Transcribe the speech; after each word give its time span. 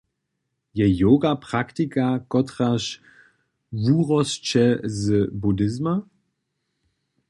Je 0.79 0.87
yoga 1.01 1.33
praktika, 1.43 2.07
kotraž 2.35 2.85
wurosće 3.83 4.65
z 4.99 5.01
buddhizma? 5.41 5.95